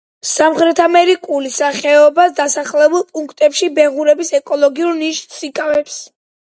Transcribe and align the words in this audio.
სამხრეთამერიკული 0.27 1.51
სახეობა 1.57 2.27
დასახლებულ 2.41 3.07
პუნქტებში 3.13 3.73
ბეღურების 3.79 4.35
ეკოლოგიურ 4.43 5.01
ნიშს 5.07 5.51
იკავებს. 5.53 6.03